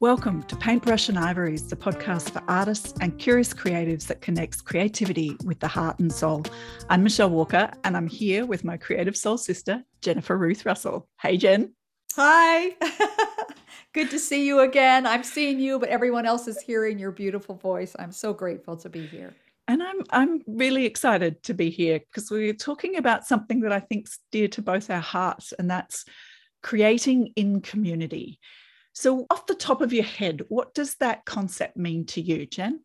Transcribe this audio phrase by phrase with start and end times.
[0.00, 5.36] Welcome to Paintbrush and Ivories, the podcast for artists and curious creatives that connects creativity
[5.42, 6.44] with the heart and soul.
[6.88, 11.08] I'm Michelle Walker, and I'm here with my creative soul sister, Jennifer Ruth Russell.
[11.20, 11.74] Hey, Jen.
[12.14, 12.76] Hi.
[13.92, 15.04] Good to see you again.
[15.04, 17.96] I'm seeing you, but everyone else is hearing your beautiful voice.
[17.98, 19.34] I'm so grateful to be here.
[19.66, 23.80] And I'm I'm really excited to be here because we're talking about something that I
[23.80, 26.04] think's dear to both our hearts, and that's
[26.62, 28.38] creating in community.
[29.00, 32.80] So, off the top of your head, what does that concept mean to you, Jen?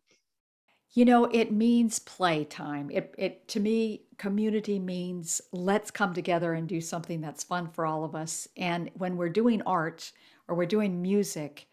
[0.92, 2.92] You know, it means playtime.
[2.92, 7.88] It, it to me, community means let's come together and do something that's fun for
[7.88, 8.48] all of us.
[8.58, 10.12] And when we're doing art
[10.48, 11.66] or we're doing music,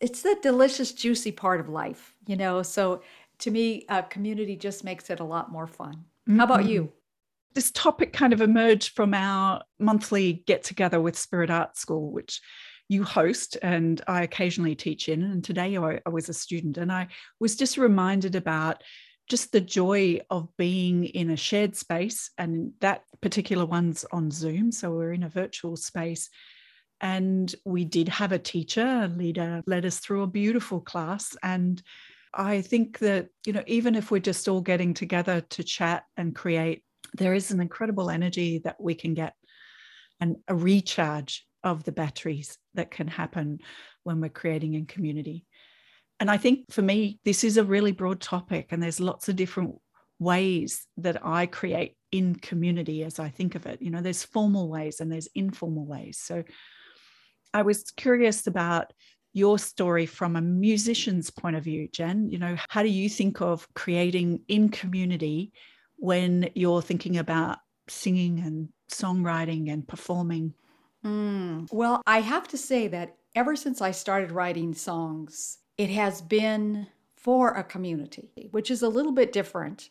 [0.00, 2.64] it's the delicious, juicy part of life, you know.
[2.64, 3.00] So
[3.38, 6.04] to me, uh, community just makes it a lot more fun.
[6.28, 6.38] Mm-hmm.
[6.38, 6.82] How about you?
[6.82, 6.94] Mm-hmm.
[7.54, 12.40] This topic kind of emerged from our monthly get together with Spirit Art School, which
[12.88, 15.22] you host and I occasionally teach in.
[15.22, 17.08] And today I, I was a student and I
[17.40, 18.82] was just reminded about
[19.28, 22.30] just the joy of being in a shared space.
[22.36, 24.70] And that particular one's on Zoom.
[24.70, 26.28] So we're in a virtual space.
[27.00, 31.36] And we did have a teacher, a leader, led us through a beautiful class.
[31.42, 31.82] And
[32.32, 36.34] I think that, you know, even if we're just all getting together to chat and
[36.34, 36.82] create,
[37.14, 39.34] there is an incredible energy that we can get
[40.20, 43.58] and a recharge of the batteries that can happen
[44.04, 45.44] when we're creating in community.
[46.20, 49.34] And I think for me, this is a really broad topic, and there's lots of
[49.34, 49.74] different
[50.20, 53.82] ways that I create in community as I think of it.
[53.82, 56.18] You know, there's formal ways and there's informal ways.
[56.18, 56.44] So
[57.52, 58.92] I was curious about
[59.32, 62.30] your story from a musician's point of view, Jen.
[62.30, 65.52] You know, how do you think of creating in community
[65.96, 70.54] when you're thinking about singing and songwriting and performing?
[71.04, 71.72] Mm.
[71.72, 76.86] Well, I have to say that ever since I started writing songs, it has been
[77.16, 79.90] for a community, which is a little bit different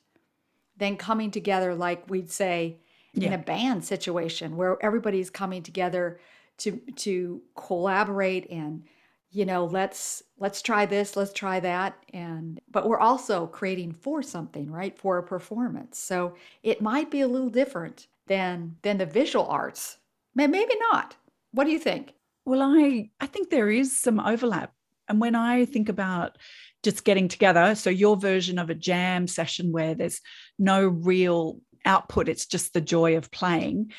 [0.77, 2.77] than coming together, like we'd say
[3.13, 3.27] yeah.
[3.27, 6.19] in a band situation where everybody's coming together
[6.57, 8.83] to to collaborate and
[9.31, 14.21] you know let's let's try this let's try that and but we're also creating for
[14.21, 19.05] something right for a performance so it might be a little different than than the
[19.05, 19.97] visual arts
[20.35, 21.15] Maybe not.
[21.51, 22.13] What do you think?
[22.45, 24.73] Well, I I think there is some overlap.
[25.07, 26.37] And when I think about
[26.81, 30.21] just getting together, so your version of a jam session where there's
[30.57, 33.91] no real output, it's just the joy of playing.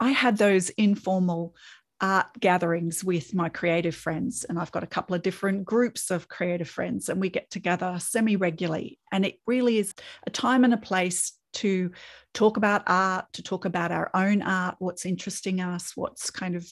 [0.00, 1.54] I had those informal
[2.00, 6.28] art gatherings with my creative friends and I've got a couple of different groups of
[6.28, 9.92] creative friends and we get together semi regularly and it really is
[10.24, 11.90] a time and a place to
[12.34, 16.70] talk about art, to talk about our own art, what's interesting us, what's kind of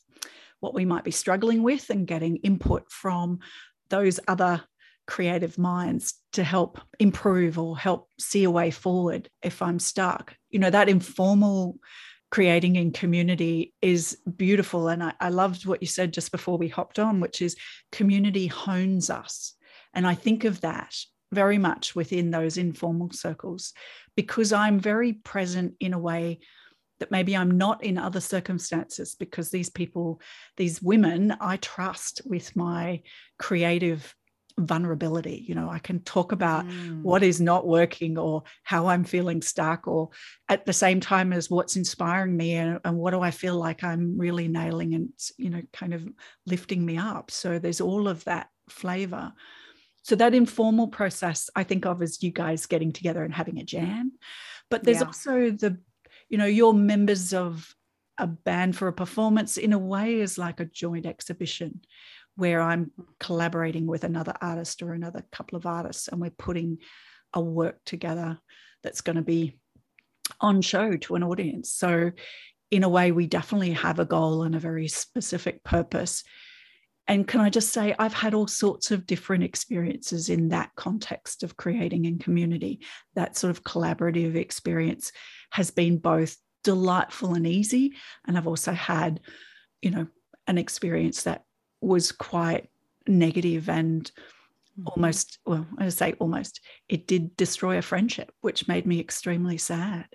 [0.61, 3.39] what we might be struggling with, and getting input from
[3.89, 4.63] those other
[5.07, 10.35] creative minds to help improve or help see a way forward if I'm stuck.
[10.51, 11.79] You know, that informal
[12.31, 14.89] creating in community is beautiful.
[14.89, 17.57] And I, I loved what you said just before we hopped on, which is
[17.93, 19.55] community hones us.
[19.95, 20.95] And I think of that
[21.33, 23.73] very much within those informal circles
[24.15, 26.41] because I'm very present in a way
[26.99, 30.21] that maybe I'm not in other circumstances because these people,
[30.57, 33.03] these women, I trust with my
[33.39, 34.15] creative
[34.59, 35.45] vulnerability.
[35.47, 37.03] You know, I can talk about mm.
[37.03, 40.11] what is not working or how I'm feeling stuck, or
[40.49, 43.85] at the same time as what's inspiring me and, and what do I feel like
[43.85, 46.07] I'm really nailing and, you know, kind of
[46.47, 47.31] lifting me up.
[47.31, 49.33] So there's all of that flavor.
[50.07, 53.65] So that informal process I think of as you guys getting together and having a
[53.65, 54.13] jam.
[54.71, 55.07] But there's yeah.
[55.07, 55.81] also the,
[56.29, 57.75] you know, you're members of
[58.17, 61.81] a band for a performance in a way is like a joint exhibition
[62.37, 66.79] where I'm collaborating with another artist or another couple of artists and we're putting
[67.35, 68.39] a work together
[68.85, 69.59] that's going to be
[70.41, 71.73] on show to an audience.
[71.73, 72.13] So
[72.71, 76.23] in a way we definitely have a goal and a very specific purpose
[77.09, 81.43] and can I just say, I've had all sorts of different experiences in that context
[81.45, 82.81] of creating in community.
[83.15, 85.13] That sort of collaborative experience
[85.51, 87.95] has been both delightful and easy.
[88.27, 89.21] And I've also had,
[89.81, 90.09] you know,
[90.49, 91.45] an experience that
[91.81, 92.69] was quite
[93.07, 94.11] negative and
[94.77, 94.89] mm-hmm.
[94.89, 100.07] almost, well, I say almost, it did destroy a friendship, which made me extremely sad.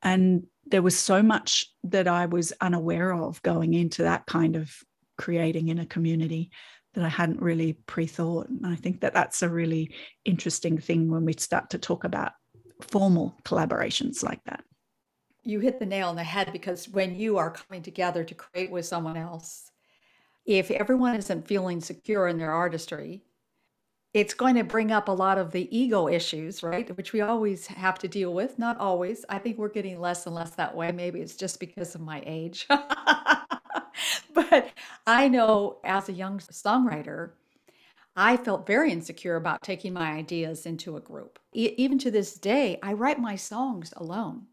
[0.00, 4.72] And there was so much that I was unaware of going into that kind of
[5.16, 6.50] creating in a community
[6.94, 8.48] that I hadn't really pre thought.
[8.48, 9.94] And I think that that's a really
[10.24, 12.32] interesting thing when we start to talk about
[12.80, 14.64] formal collaborations like that.
[15.42, 18.70] You hit the nail on the head because when you are coming together to create
[18.70, 19.70] with someone else,
[20.46, 23.24] if everyone isn't feeling secure in their artistry,
[24.14, 26.96] it's going to bring up a lot of the ego issues, right?
[26.96, 28.58] Which we always have to deal with.
[28.60, 29.24] Not always.
[29.28, 30.92] I think we're getting less and less that way.
[30.92, 32.66] Maybe it's just because of my age.
[34.50, 34.68] but
[35.06, 37.30] I know as a young songwriter,
[38.16, 41.38] I felt very insecure about taking my ideas into a group.
[41.52, 44.46] E- even to this day, I write my songs alone.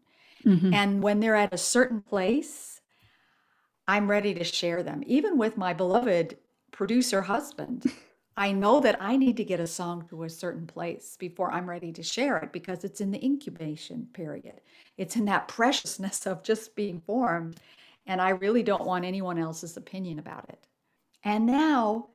[0.44, 0.74] Mm-hmm.
[0.74, 2.80] And when they're at a certain place,
[3.86, 5.02] I'm ready to share them.
[5.06, 6.38] Even with my beloved
[6.72, 7.92] producer husband,
[8.36, 11.68] I know that I need to get a song to a certain place before I'm
[11.68, 14.60] ready to share it because it's in the incubation period.
[14.96, 17.60] It's in that preciousness of just being formed.
[18.06, 20.66] And I really don't want anyone else's opinion about it.
[21.24, 22.08] And now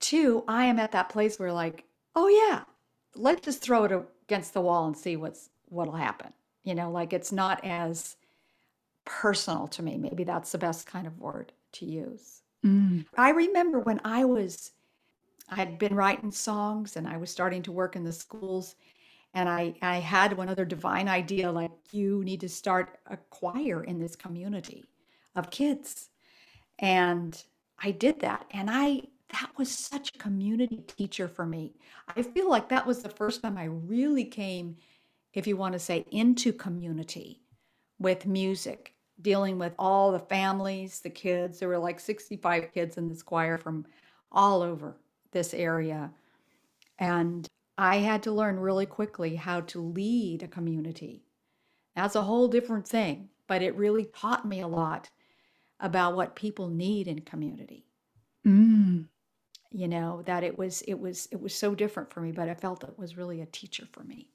[0.00, 1.84] too, I am at that place where like,
[2.14, 2.64] oh yeah,
[3.14, 3.92] let's just throw it
[4.28, 6.32] against the wall and see what's what'll happen.
[6.64, 8.16] You know, like it's not as
[9.04, 9.96] personal to me.
[9.96, 12.42] Maybe that's the best kind of word to use.
[12.64, 13.06] Mm.
[13.16, 14.72] I remember when I was
[15.48, 18.74] I had been writing songs and I was starting to work in the schools
[19.34, 23.84] and I I had one other divine idea like you need to start a choir
[23.84, 24.84] in this community
[25.36, 26.10] of kids.
[26.78, 27.42] And
[27.82, 31.74] I did that and I that was such a community teacher for me.
[32.16, 34.76] I feel like that was the first time I really came,
[35.34, 37.40] if you want to say, into community
[37.98, 41.58] with music, dealing with all the families, the kids.
[41.58, 43.84] There were like 65 kids in this choir from
[44.30, 44.96] all over
[45.32, 46.10] this area.
[46.98, 47.46] And
[47.78, 51.24] I had to learn really quickly how to lead a community.
[51.94, 55.10] That's a whole different thing, but it really taught me a lot
[55.80, 57.86] about what people need in community.
[58.46, 59.06] Mm.
[59.70, 62.54] You know that it was it was it was so different for me but i
[62.54, 64.28] felt it was really a teacher for me.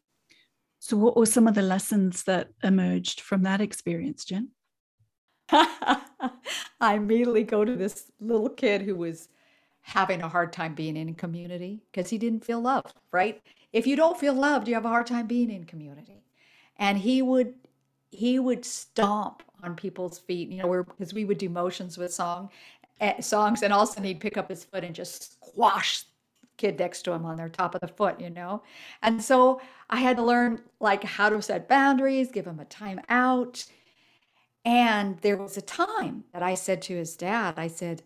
[0.80, 4.50] So what were some of the lessons that emerged from that experience jen?
[5.52, 6.02] I
[6.82, 9.30] immediately go to this little kid who was
[9.82, 13.42] having a hard time being in community because he didn't feel loved right?
[13.74, 16.24] If you don't feel loved you have a hard time being in community.
[16.78, 17.54] And he would
[18.12, 22.50] he would stomp on people's feet you know because we would do motions with song
[23.20, 26.06] songs, and all of a sudden he'd pick up his foot and just squash
[26.58, 28.62] kid next to him on their top of the foot, you know?
[29.02, 33.02] And so I had to learn like how to set boundaries, give him a time
[33.10, 33.66] out.
[34.64, 38.04] And there was a time that I said to his dad, I said,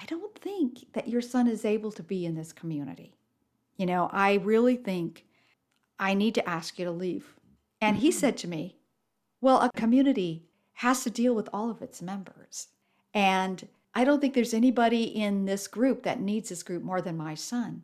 [0.00, 3.14] I don't think that your son is able to be in this community.
[3.76, 5.24] You know, I really think
[5.98, 7.34] I need to ask you to leave.
[7.80, 8.18] And he mm-hmm.
[8.18, 8.76] said to me,
[9.40, 10.47] Well, a community
[10.78, 12.68] has to deal with all of its members.
[13.12, 13.66] And
[13.96, 17.34] I don't think there's anybody in this group that needs this group more than my
[17.34, 17.82] son.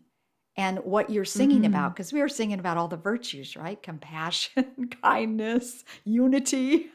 [0.57, 1.75] And what you're singing mm-hmm.
[1.75, 3.83] about, because we were singing about all the virtues, right?
[3.83, 6.93] Compassion, kindness, unity.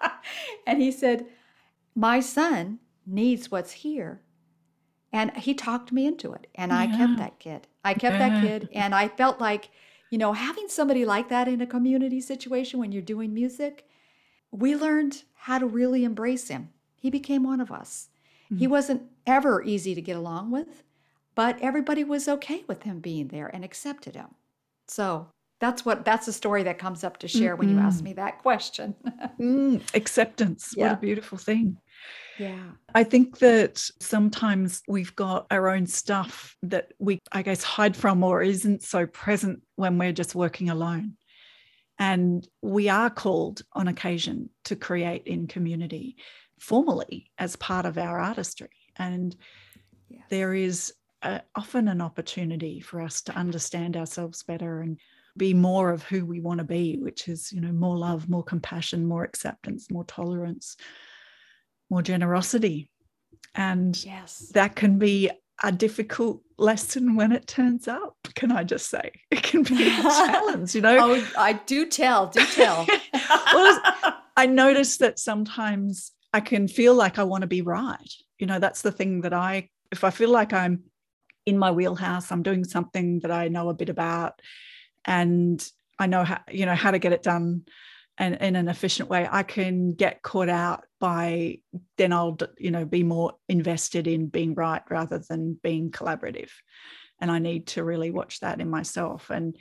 [0.66, 1.26] and he said,
[1.94, 4.20] My son needs what's here.
[5.12, 6.48] And he talked me into it.
[6.56, 7.68] And I kept that kid.
[7.84, 8.28] I kept yeah.
[8.28, 8.68] that kid.
[8.72, 9.70] And I felt like,
[10.10, 13.87] you know, having somebody like that in a community situation when you're doing music,
[14.50, 16.70] we learned how to really embrace him.
[16.96, 18.08] He became one of us.
[18.46, 18.58] Mm-hmm.
[18.58, 20.82] He wasn't ever easy to get along with,
[21.34, 24.34] but everybody was okay with him being there and accepted him.
[24.86, 25.28] So
[25.60, 27.58] that's what that's a story that comes up to share mm-hmm.
[27.58, 28.94] when you ask me that question.
[29.40, 30.74] mm, acceptance.
[30.76, 30.90] Yeah.
[30.90, 31.76] What a beautiful thing.
[32.38, 32.70] Yeah.
[32.94, 38.22] I think that sometimes we've got our own stuff that we, I guess, hide from
[38.22, 41.16] or isn't so present when we're just working alone.
[41.98, 46.16] And we are called on occasion to create in community
[46.60, 48.70] formally as part of our artistry.
[48.96, 49.34] And
[50.28, 54.98] there is a, often an opportunity for us to understand ourselves better and
[55.36, 58.42] be more of who we want to be, which is, you know, more love, more
[58.42, 60.76] compassion, more acceptance, more tolerance,
[61.90, 62.90] more generosity.
[63.54, 64.50] And yes.
[64.54, 65.30] that can be
[65.62, 68.16] a difficult lesson when it turns up.
[68.34, 70.96] Can I just say it can be a challenge, you know?
[71.00, 72.86] Oh, I do tell, do tell.
[73.52, 73.80] well,
[74.36, 78.12] I notice that sometimes I can feel like I want to be right.
[78.38, 80.84] You know, that's the thing that I, if I feel like I'm
[81.46, 84.40] in my wheelhouse, I'm doing something that I know a bit about
[85.04, 85.66] and
[85.98, 87.64] I know how, you know, how to get it done
[88.18, 91.58] and in an efficient way, I can get caught out by
[91.96, 96.50] then I'll, you know, be more invested in being right rather than being collaborative.
[97.20, 99.30] And I need to really watch that in myself.
[99.30, 99.56] And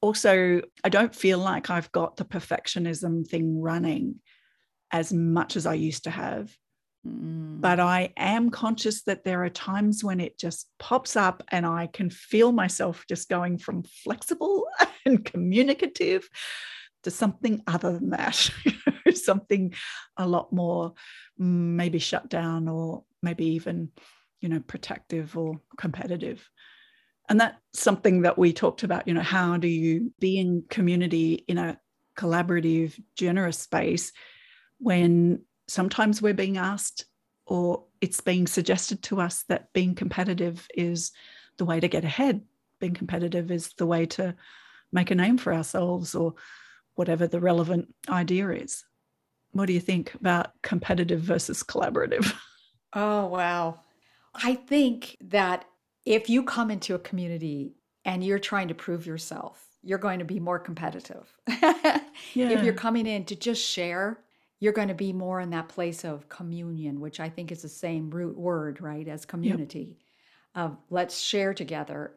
[0.00, 4.16] also, I don't feel like I've got the perfectionism thing running
[4.90, 6.52] as much as I used to have.
[7.06, 7.60] Mm.
[7.60, 11.86] But I am conscious that there are times when it just pops up and I
[11.86, 14.66] can feel myself just going from flexible
[15.06, 16.28] and communicative
[17.02, 18.50] to something other than that,
[19.14, 19.74] something
[20.16, 20.94] a lot more
[21.40, 23.90] mm, maybe shut down or maybe even
[24.42, 26.50] you know, protective or competitive.
[27.28, 31.44] And that's something that we talked about, you know, how do you be in community
[31.46, 31.78] in a
[32.18, 34.12] collaborative, generous space
[34.78, 37.06] when sometimes we're being asked
[37.46, 41.12] or it's being suggested to us that being competitive is
[41.56, 42.42] the way to get ahead.
[42.80, 44.34] Being competitive is the way to
[44.92, 46.34] make a name for ourselves or
[46.94, 48.84] whatever the relevant idea is.
[49.52, 52.32] What do you think about competitive versus collaborative?
[52.94, 53.80] Oh, wow.
[54.34, 55.64] I think that
[56.04, 60.24] if you come into a community and you're trying to prove yourself, you're going to
[60.26, 61.32] be more competitive.
[61.48, 62.00] yeah.
[62.34, 64.20] If you're coming in to just share,
[64.60, 67.68] you're going to be more in that place of communion, which I think is the
[67.68, 69.98] same root word, right, as community.
[70.54, 70.64] Yep.
[70.64, 72.12] Of let's share together.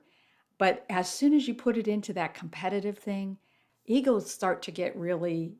[0.57, 3.37] But as soon as you put it into that competitive thing,
[3.85, 5.53] egos start to get really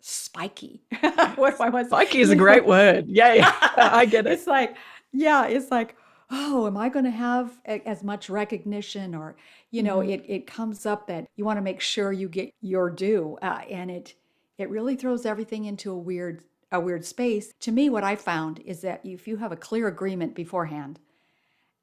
[0.00, 0.82] spiky.
[1.36, 3.06] what I was spiky is a great word.
[3.08, 4.32] Yeah, I get it.
[4.32, 4.76] It's like,
[5.12, 5.96] yeah, it's like,
[6.30, 9.14] oh, am I going to have a, as much recognition?
[9.14, 9.36] Or,
[9.70, 10.10] you know, mm-hmm.
[10.10, 13.38] it, it comes up that you want to make sure you get your due.
[13.42, 14.14] Uh, and it,
[14.58, 17.52] it really throws everything into a weird, a weird space.
[17.60, 20.98] To me, what I found is that if you have a clear agreement beforehand,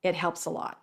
[0.03, 0.81] it helps a lot.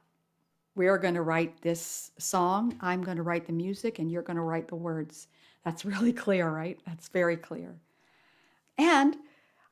[0.79, 2.79] We are going to write this song.
[2.81, 5.27] I'm going to write the music, and you're going to write the words.
[5.65, 6.79] That's really clear, right?
[6.87, 7.75] That's very clear.
[8.79, 9.17] And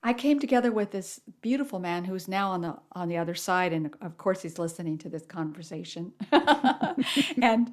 [0.03, 3.73] I came together with this beautiful man who's now on the on the other side,
[3.73, 6.13] and of course he's listening to this conversation.
[7.41, 7.73] and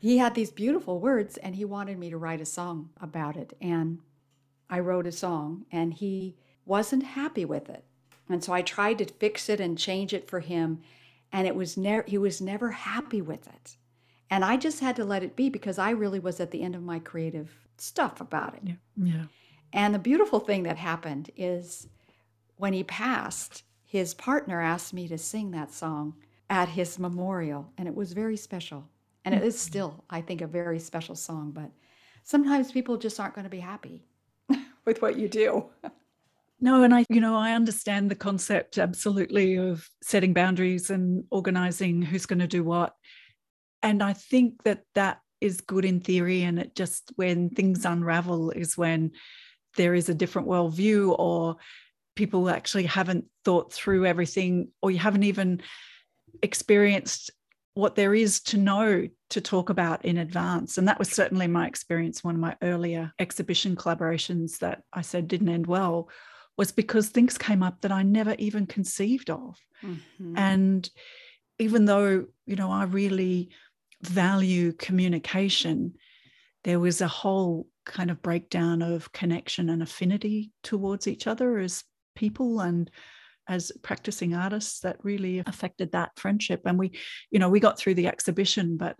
[0.00, 3.56] he had these beautiful words, and he wanted me to write a song about it.
[3.60, 4.00] And
[4.68, 7.84] I wrote a song, and he wasn't happy with it.
[8.28, 10.80] And so I tried to fix it and change it for him,
[11.32, 13.76] and it was never he was never happy with it.
[14.30, 16.74] And I just had to let it be because I really was at the end
[16.74, 18.62] of my creative stuff about it.
[18.64, 18.74] Yeah.
[18.96, 19.24] yeah.
[19.72, 21.88] And the beautiful thing that happened is
[22.56, 26.14] when he passed, his partner asked me to sing that song
[26.48, 28.88] at his memorial, and it was very special.
[29.24, 29.70] And it is mm-hmm.
[29.70, 31.70] still, I think, a very special song, but
[32.22, 34.04] sometimes people just aren't going to be happy
[34.84, 35.66] with what you do.
[36.58, 42.00] No, and I, you know, I understand the concept absolutely of setting boundaries and organizing
[42.00, 42.94] who's going to do what.
[43.82, 46.42] And I think that that is good in theory.
[46.42, 49.12] And it just, when things unravel, is when
[49.76, 51.56] there is a different worldview or
[52.14, 55.60] people actually haven't thought through everything or you haven't even
[56.42, 57.30] experienced
[57.74, 60.78] what there is to know to talk about in advance.
[60.78, 62.24] And that was certainly my experience.
[62.24, 66.08] One of my earlier exhibition collaborations that I said didn't end well
[66.56, 69.58] was because things came up that I never even conceived of.
[69.82, 70.38] Mm-hmm.
[70.38, 70.88] And
[71.58, 73.50] even though, you know, I really
[74.02, 75.94] value communication,
[76.64, 81.84] there was a whole kind of breakdown of connection and affinity towards each other as
[82.16, 82.90] people and
[83.48, 86.90] as practicing artists that really affected that friendship and we
[87.30, 88.96] you know we got through the exhibition but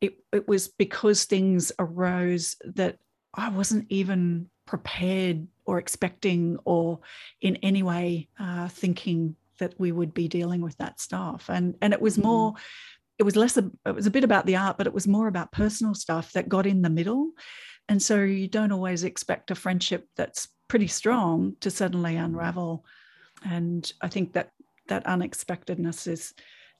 [0.00, 2.96] it, it was because things arose that
[3.34, 7.00] i wasn't even prepared or expecting or
[7.40, 11.94] in any way uh, thinking that we would be dealing with that stuff and and
[11.94, 12.28] it was mm-hmm.
[12.28, 12.54] more
[13.18, 15.26] it was less a, it was a bit about the art but it was more
[15.26, 17.30] about personal stuff that got in the middle.
[17.88, 22.84] And so you don't always expect a friendship that's pretty strong to suddenly unravel.
[23.44, 24.50] And i think that
[24.88, 26.34] that unexpectedness is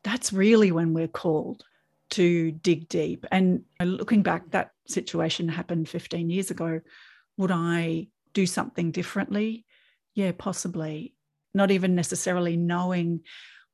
[0.05, 1.65] that's really when we're called
[2.11, 3.25] to dig deep.
[3.33, 6.81] And looking back that situation happened 15 years ago
[7.39, 9.65] would i do something differently
[10.15, 11.15] yeah possibly
[11.55, 13.21] not even necessarily knowing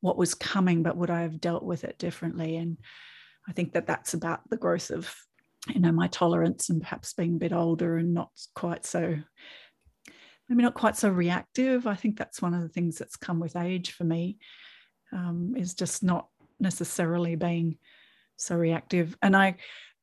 [0.05, 2.57] what was coming, but would I have dealt with it differently?
[2.57, 2.77] And
[3.49, 5.15] I think that that's about the growth of,
[5.75, 9.17] you know, my tolerance and perhaps being a bit older and not quite so,
[10.47, 11.87] maybe not quite so reactive.
[11.87, 14.37] I think that's one of the things that's come with age for me,
[15.11, 16.29] um, is just not
[16.61, 17.79] necessarily being
[18.37, 19.17] so reactive.
[19.23, 19.57] And I,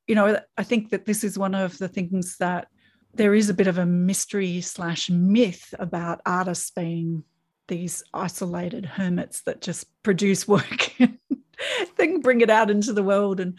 [0.08, 2.70] you know, I think that this is one of the things that
[3.13, 7.24] there is a bit of a mystery slash myth about artists being
[7.68, 10.94] these isolated hermits that just produce work
[11.98, 13.58] then bring it out into the world and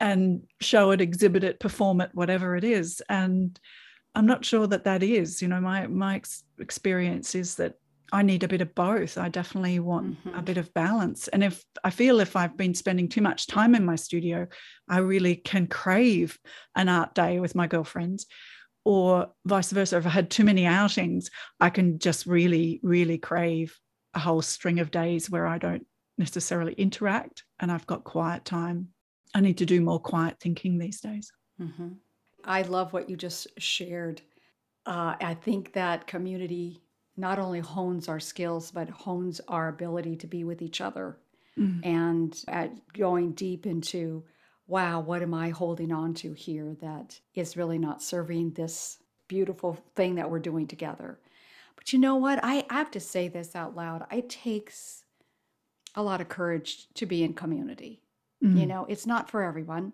[0.00, 3.02] and show it exhibit it perform it whatever it is.
[3.08, 3.58] And
[4.16, 7.74] i'm not sure that that is you know my my ex- experience is that
[8.12, 9.16] i need a bit of both.
[9.16, 10.36] I definitely want mm-hmm.
[10.36, 11.28] a bit of balance.
[11.28, 14.48] And if i feel if i've been spending too much time in my studio
[14.88, 16.38] i really can crave
[16.74, 18.26] an art day with my girlfriends
[18.84, 19.98] or vice versa.
[19.98, 23.78] If i had too many outings i can just really really crave
[24.14, 25.86] a whole string of days where i don't
[26.18, 28.88] necessarily interact and i've got quiet time.
[29.32, 31.32] I need to do more quiet thinking these days.
[31.60, 31.88] Mm-hmm.
[32.44, 34.22] i love what you just shared.
[34.86, 36.82] Uh, i think that community
[37.16, 41.18] not only hones our skills, but hones our ability to be with each other.
[41.58, 41.84] Mm.
[41.84, 44.24] and at going deep into,
[44.70, 49.76] wow, what am I holding on to here that is really not serving this beautiful
[49.96, 51.18] thing that we're doing together?
[51.74, 52.38] But you know what?
[52.42, 54.06] I, I have to say this out loud.
[54.12, 55.04] It takes
[55.96, 58.00] a lot of courage to be in community.
[58.42, 58.60] Mm.
[58.60, 59.92] You know, it's not for everyone.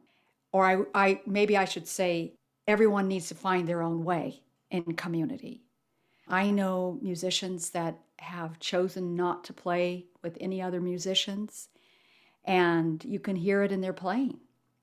[0.52, 2.34] Or I, I maybe I should say
[2.66, 5.62] everyone needs to find their own way in community.
[6.28, 11.68] I know musicians that have chosen not to play with any other musicians,
[12.44, 14.38] and you can hear it in their playing.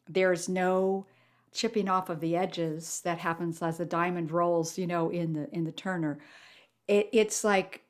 [0.09, 1.05] There's no
[1.51, 5.49] chipping off of the edges that happens as the diamond rolls, you know, in the
[5.53, 6.19] in the turner.
[6.87, 7.83] It, it's like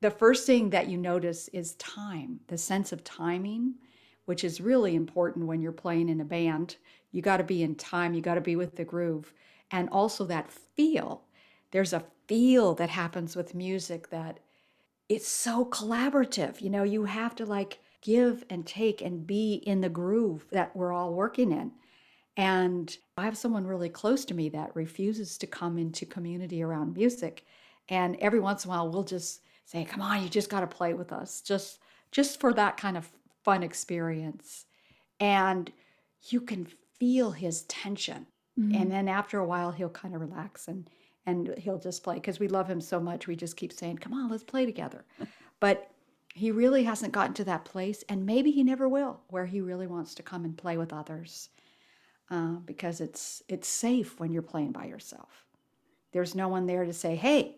[0.00, 3.74] the first thing that you notice is time, the sense of timing,
[4.24, 6.76] which is really important when you're playing in a band.
[7.12, 9.32] You got to be in time, you got to be with the groove,
[9.70, 11.22] and also that feel.
[11.70, 14.40] There's a feel that happens with music that
[15.08, 16.60] it's so collaborative.
[16.60, 20.74] You know, you have to like give and take and be in the groove that
[20.74, 21.72] we're all working in.
[22.36, 26.94] And I have someone really close to me that refuses to come into community around
[26.94, 27.44] music.
[27.88, 30.66] And every once in a while, we'll just say, "Come on, you just got to
[30.66, 31.80] play with us, just
[32.12, 33.10] just for that kind of
[33.44, 34.66] fun experience."
[35.18, 35.70] And
[36.28, 36.66] you can
[36.98, 38.26] feel his tension.
[38.58, 38.74] Mm-hmm.
[38.74, 40.88] And then after a while, he'll kind of relax and
[41.26, 43.26] and he'll just play because we love him so much.
[43.26, 45.04] We just keep saying, "Come on, let's play together."
[45.60, 45.89] but
[46.34, 49.86] he really hasn't gotten to that place, and maybe he never will, where he really
[49.86, 51.48] wants to come and play with others,
[52.30, 55.44] uh, because it's it's safe when you're playing by yourself.
[56.12, 57.56] There's no one there to say, "Hey,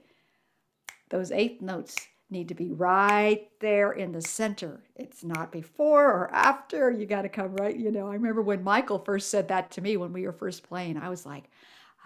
[1.10, 1.96] those eighth notes
[2.32, 4.82] need to be right there in the center.
[4.96, 6.90] It's not before or after.
[6.90, 7.76] You got to come right.
[7.76, 10.62] You know, I remember when Michael first said that to me when we were first
[10.64, 10.96] playing.
[10.96, 11.44] I was like,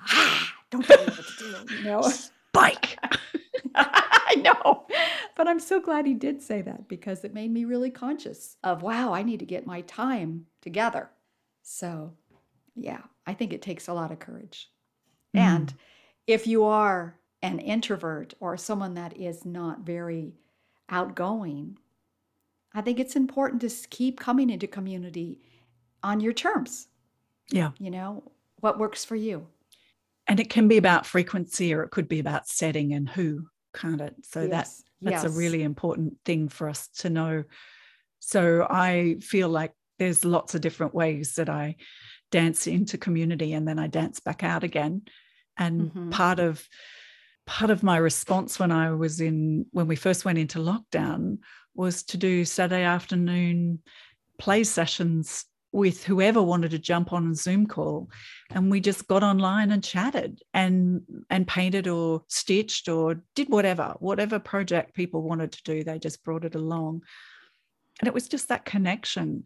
[0.09, 2.03] ah, don't tell me what to do, you know?
[2.03, 2.99] Spike.
[4.29, 4.87] I know.
[5.37, 8.83] But I'm so glad he did say that because it made me really conscious of,
[8.83, 11.11] wow, I need to get my time together.
[11.63, 12.13] So,
[12.75, 14.71] yeah, I think it takes a lot of courage.
[15.35, 15.41] Mm.
[15.41, 15.75] And
[16.27, 20.35] if you are an introvert or someone that is not very
[20.89, 21.79] outgoing,
[22.75, 25.39] I think it's important to keep coming into community
[26.03, 26.89] on your terms.
[27.51, 27.71] Yeah.
[27.79, 28.25] You know,
[28.61, 29.47] what works for you.
[30.27, 33.47] And it can be about frequency or it could be about setting and who,
[33.77, 34.15] can't it?
[34.23, 34.51] So yes.
[34.51, 35.35] that's that's yes.
[35.35, 37.45] a really important thing for us to know.
[38.19, 41.77] So I feel like there's lots of different ways that I
[42.33, 45.03] dance into community and then I dance back out again.
[45.59, 46.11] And mm-hmm.
[46.11, 46.67] part of
[47.47, 51.39] part of my response when I was in when we first went into lockdown
[51.75, 53.81] was to do Saturday afternoon
[54.39, 55.45] play sessions
[55.77, 58.09] with whoever wanted to jump on a Zoom call.
[58.51, 63.95] And we just got online and chatted and and painted or stitched or did whatever,
[63.99, 67.03] whatever project people wanted to do, they just brought it along.
[68.01, 69.45] And it was just that connection.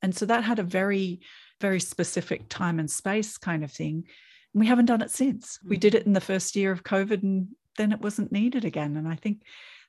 [0.00, 1.22] And so that had a very,
[1.60, 4.04] very specific time and space kind of thing.
[4.52, 5.58] And we haven't done it since.
[5.60, 5.70] Hmm.
[5.70, 8.96] We did it in the first year of COVID and then it wasn't needed again.
[8.96, 9.42] And I think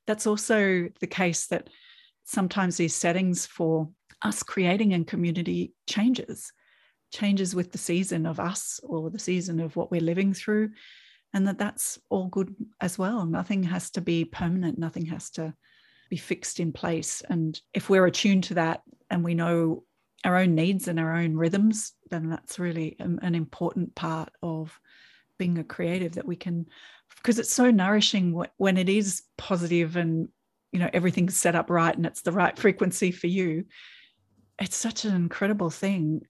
[0.07, 1.69] that's also the case that
[2.23, 3.87] sometimes these settings for
[4.25, 6.51] us creating a community changes,
[7.13, 10.71] changes with the season of us or the season of what we're living through,
[11.33, 13.25] and that that's all good as well.
[13.25, 15.53] Nothing has to be permanent, nothing has to
[16.09, 17.21] be fixed in place.
[17.29, 19.83] And if we're attuned to that and we know
[20.23, 24.79] our own needs and our own rhythms, then that's really an important part of
[25.37, 26.65] being a creative that we can
[27.17, 30.29] because it's so nourishing when it is positive and
[30.71, 33.65] you know everything's set up right and it's the right frequency for you
[34.59, 36.21] it's such an incredible thing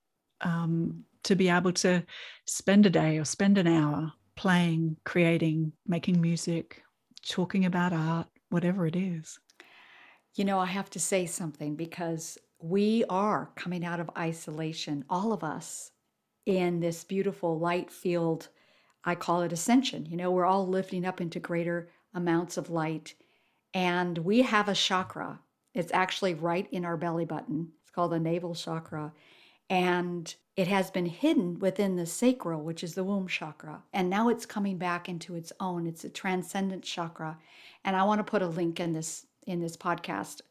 [0.42, 2.04] um, to be able to
[2.46, 6.84] spend a day or spend an hour playing, creating, making music,
[7.28, 9.40] talking about art, whatever it is.
[10.36, 15.32] You know, I have to say something because we are coming out of isolation, all
[15.32, 15.92] of us,
[16.46, 18.50] in this beautiful light field.
[19.04, 20.06] I call it ascension.
[20.06, 23.16] You know, we're all lifting up into greater amounts of light.
[23.74, 25.40] And we have a chakra.
[25.74, 29.14] It's actually right in our belly button called the navel chakra.
[29.70, 33.82] And it has been hidden within the sacral, which is the womb chakra.
[33.94, 35.88] And now it's coming back into its own.
[35.88, 37.38] It's a transcendent chakra.
[37.84, 40.42] And I want to put a link in this in this podcast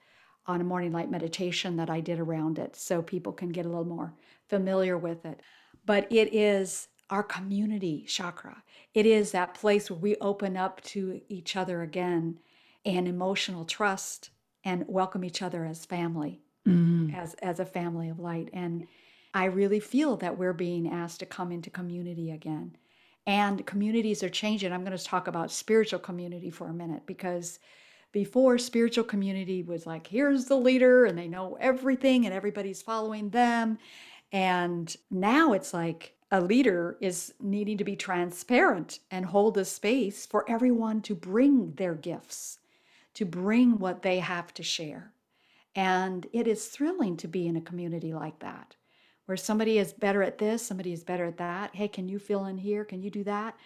[0.46, 3.68] on a morning light meditation that I did around it so people can get a
[3.68, 4.12] little more
[4.48, 5.40] familiar with it.
[5.84, 8.62] But it is our community chakra.
[8.94, 12.38] It is that place where we open up to each other again
[12.84, 14.30] and emotional trust
[14.64, 17.14] and welcome each other as family mm-hmm.
[17.14, 18.86] as as a family of light and
[19.34, 22.76] I really feel that we're being asked to come into community again.
[23.26, 24.72] And communities are changing.
[24.72, 27.58] I'm going to talk about spiritual community for a minute because
[28.12, 33.30] before spiritual community was like, here's the leader and they know everything and everybody's following
[33.30, 33.78] them.
[34.30, 40.26] And now it's like a leader is needing to be transparent and hold a space
[40.26, 42.58] for everyone to bring their gifts,
[43.14, 45.13] to bring what they have to share.
[45.74, 48.76] And it is thrilling to be in a community like that,
[49.26, 51.74] where somebody is better at this, somebody is better at that.
[51.74, 52.84] Hey, can you fill in here?
[52.84, 53.56] Can you do that?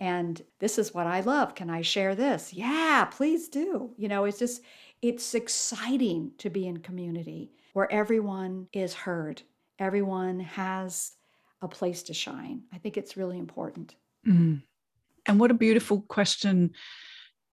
[0.00, 1.54] And this is what I love.
[1.54, 2.52] Can I share this?
[2.52, 3.90] Yeah, please do.
[3.96, 4.62] You know, it's just,
[5.02, 9.42] it's exciting to be in community where everyone is heard,
[9.78, 11.12] everyone has
[11.60, 12.62] a place to shine.
[12.72, 13.94] I think it's really important.
[14.26, 14.62] Mm.
[15.26, 16.72] And what a beautiful question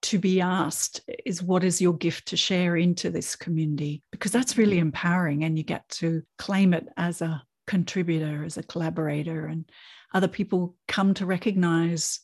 [0.01, 4.01] to be asked is what is your gift to share into this community?
[4.12, 4.88] Because that's really mm-hmm.
[4.88, 9.69] empowering and you get to claim it as a contributor, as a collaborator, and
[10.13, 12.21] other people come to recognize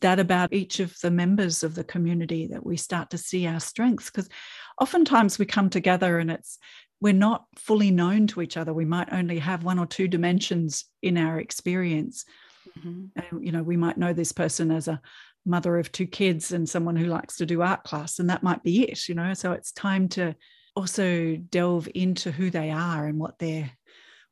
[0.00, 3.60] that about each of the members of the community that we start to see our
[3.60, 4.28] strengths because
[4.80, 6.58] oftentimes we come together and it's
[7.00, 10.84] we're not fully known to each other we might only have one or two dimensions
[11.02, 12.26] in our experience
[12.78, 13.04] mm-hmm.
[13.16, 15.00] and you know we might know this person as a
[15.48, 18.62] mother of two kids and someone who likes to do art class and that might
[18.62, 19.34] be it you know?
[19.34, 20.34] So it's time to
[20.76, 23.70] also delve into who they are and what they're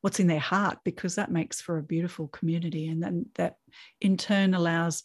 [0.01, 3.57] what's in their heart because that makes for a beautiful community and then that
[3.99, 5.03] in turn allows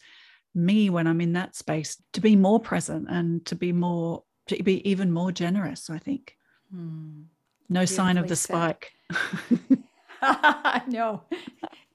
[0.55, 4.63] me when i'm in that space to be more present and to be more to
[4.63, 6.37] be even more generous i think.
[6.73, 7.23] Hmm.
[7.69, 8.91] no sign of the spike.
[10.87, 11.23] No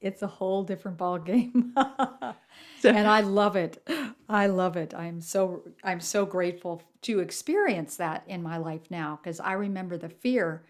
[0.00, 1.74] it's a whole different ball game
[2.80, 3.86] so, and i love it.
[4.30, 4.94] I love it.
[4.94, 9.96] I'm so i'm so grateful to experience that in my life now because i remember
[9.96, 10.64] the fear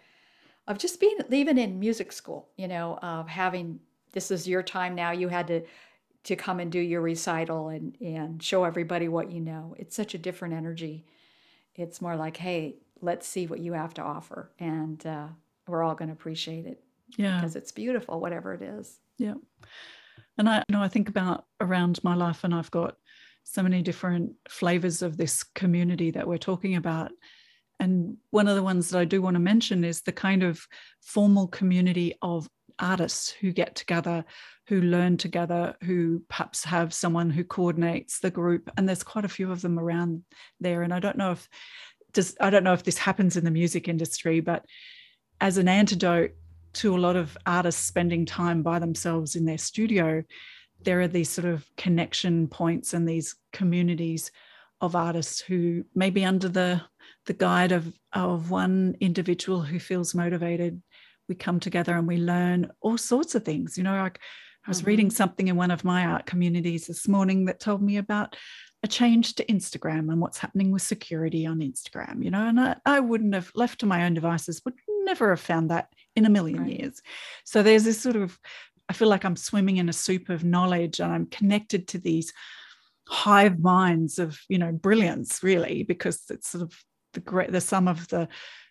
[0.66, 3.80] of just being even in music school you know of having
[4.12, 5.62] this is your time now you had to
[6.24, 9.74] to come and do your recital and and show everybody what you know.
[9.78, 11.06] It's such a different energy.
[11.74, 14.50] It's more like hey let's see what you have to offer.
[14.58, 15.28] And uh,
[15.66, 16.82] we're all going to appreciate it
[17.16, 17.36] yeah.
[17.36, 18.98] because it's beautiful whatever it is.
[19.18, 19.34] Yeah.
[20.36, 22.96] And i you know i think about around my life and i've got
[23.44, 27.10] so many different flavors of this community that we're talking about.
[27.80, 30.66] And one of the ones that i do want to mention is the kind of
[31.02, 34.24] formal community of artists who get together
[34.68, 38.70] who learn together who perhaps have someone who coordinates the group.
[38.76, 40.22] And there's quite a few of them around
[40.60, 40.82] there.
[40.82, 41.48] And i don't know if
[42.12, 44.64] just i don't know if this happens in the music industry but
[45.40, 46.32] as an antidote
[46.78, 50.22] to a lot of artists spending time by themselves in their studio,
[50.80, 54.30] there are these sort of connection points and these communities
[54.80, 56.80] of artists who may be under the
[57.26, 60.80] the guide of of one individual who feels motivated
[61.28, 64.20] we come together and we learn all sorts of things you know like
[64.66, 64.88] i was mm-hmm.
[64.88, 68.36] reading something in one of my art communities this morning that told me about
[68.84, 72.76] a change to instagram and what's happening with security on instagram you know and i,
[72.86, 76.30] I wouldn't have left to my own devices would never have found that in a
[76.30, 76.80] million right.
[76.80, 77.00] years.
[77.44, 78.38] So there's this sort of,
[78.88, 82.32] I feel like I'm swimming in a soup of knowledge and I'm connected to these
[83.08, 87.88] hive minds of, you know, brilliance, really, because it's sort of the great, the sum
[87.88, 88.28] of the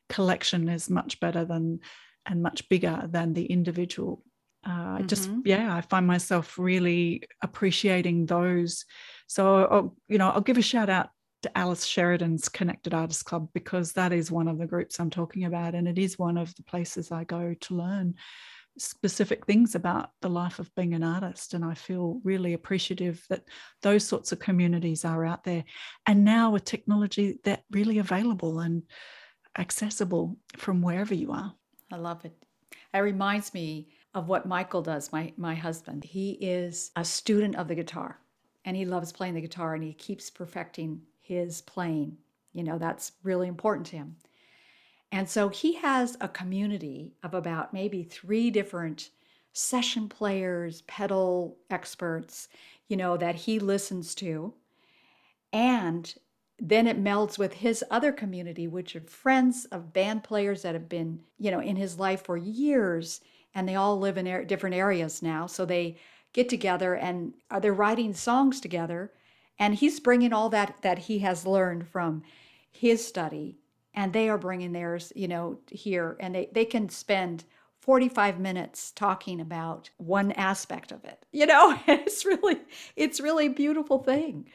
[0.09, 1.79] collection is much better than
[2.25, 4.23] and much bigger than the individual.
[4.65, 5.07] Uh, mm-hmm.
[5.07, 8.85] Just yeah, I find myself really appreciating those.
[9.27, 11.09] So I'll, you know, I'll give a shout out
[11.43, 15.45] to Alice Sheridan's Connected Artists Club because that is one of the groups I'm talking
[15.45, 15.75] about.
[15.75, 18.15] And it is one of the places I go to learn
[18.79, 21.53] specific things about the life of being an artist.
[21.53, 23.43] And I feel really appreciative that
[23.81, 25.63] those sorts of communities are out there.
[26.05, 28.83] And now with technology, they're really available and
[29.57, 31.53] accessible from wherever you are.
[31.91, 32.35] I love it.
[32.93, 36.03] It reminds me of what Michael does, my, my husband.
[36.03, 38.19] He is a student of the guitar
[38.65, 42.17] and he loves playing the guitar and he keeps perfecting his playing.
[42.53, 44.15] You know, that's really important to him.
[45.11, 49.09] And so he has a community of about maybe three different
[49.53, 52.47] session players, pedal experts,
[52.87, 54.53] you know, that he listens to.
[55.53, 56.13] And
[56.59, 60.89] then it melds with his other community, which are friends of band players that have
[60.89, 63.21] been, you know, in his life for years.
[63.53, 65.47] And they all live in different areas now.
[65.47, 65.97] So they
[66.33, 69.11] get together and uh, are they writing songs together
[69.59, 72.23] and he's bringing all that that he has learned from
[72.71, 73.57] his study.
[73.93, 76.17] And they are bringing theirs you know here.
[76.19, 77.45] And they, they can spend
[77.79, 81.77] 45 minutes talking about one aspect of it you know?
[81.87, 82.57] It's really
[82.95, 84.49] it's really a beautiful thing.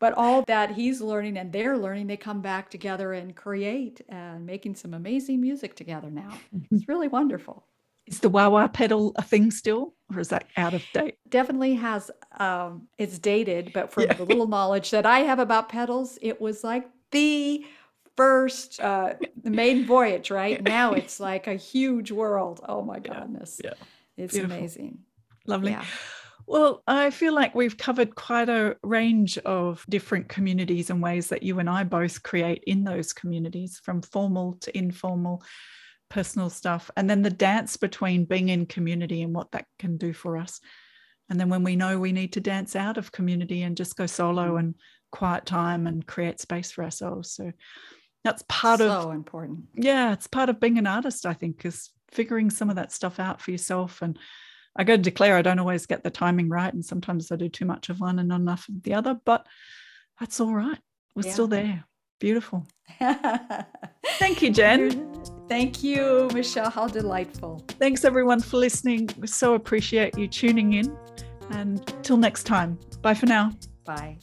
[0.00, 4.46] But all that he's learning and they're learning they come back together and create and
[4.46, 6.32] making some amazing music together now.
[6.70, 7.64] It's really wonderful
[8.08, 11.16] is the wah wah pedal a thing still or is that out of date?
[11.28, 14.14] Definitely has, um, it's dated, but from yeah.
[14.14, 17.64] the little knowledge that I have about pedals, it was like the
[18.16, 23.60] first uh the maiden voyage right now it's like a huge world oh my goodness
[23.62, 24.24] yeah, yeah.
[24.24, 24.56] it's Beautiful.
[24.56, 24.98] amazing
[25.46, 25.84] lovely yeah.
[26.48, 31.42] Well, I feel like we've covered quite a range of different communities and ways that
[31.42, 35.42] you and I both create in those communities, from formal to informal,
[36.08, 36.90] personal stuff.
[36.96, 40.60] And then the dance between being in community and what that can do for us.
[41.30, 44.06] And then when we know we need to dance out of community and just go
[44.06, 44.60] solo mm.
[44.60, 44.74] and
[45.12, 47.30] quiet time and create space for ourselves.
[47.32, 47.52] So
[48.24, 49.64] that's part so of so important.
[49.74, 53.20] Yeah, it's part of being an artist, I think, is figuring some of that stuff
[53.20, 54.18] out for yourself and
[54.78, 56.72] I got to declare I don't always get the timing right.
[56.72, 59.44] And sometimes I do too much of one and not enough of the other, but
[60.20, 60.78] that's all right.
[61.16, 61.32] We're yeah.
[61.32, 61.84] still there.
[62.18, 62.66] Beautiful.
[64.18, 65.22] Thank you, Jen.
[65.48, 66.70] Thank you, Michelle.
[66.70, 67.64] How delightful.
[67.78, 69.08] Thanks, everyone, for listening.
[69.18, 70.96] We so appreciate you tuning in.
[71.50, 73.52] And till next time, bye for now.
[73.84, 74.18] Bye.